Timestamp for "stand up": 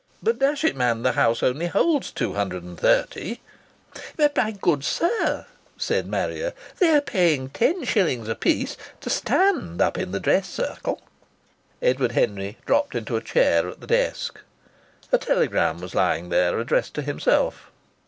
9.11-9.99